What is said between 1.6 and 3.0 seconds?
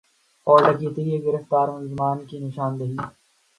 ملزمان کی نشاندہی